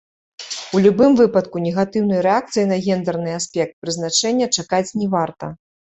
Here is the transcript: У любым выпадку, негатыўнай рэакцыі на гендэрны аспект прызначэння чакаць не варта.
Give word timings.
У 0.77 0.79
любым 0.85 1.11
выпадку, 1.19 1.61
негатыўнай 1.67 2.23
рэакцыі 2.27 2.65
на 2.71 2.77
гендэрны 2.85 3.35
аспект 3.41 3.75
прызначэння 3.85 4.47
чакаць 4.57 4.87
не 5.03 5.07
варта. 5.15 5.45